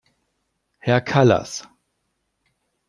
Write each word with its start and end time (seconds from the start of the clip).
Herr 0.79 0.99
Kallas! 1.01 1.61